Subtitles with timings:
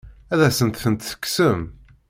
[0.33, 1.61] Ad asent-tent-tekksem?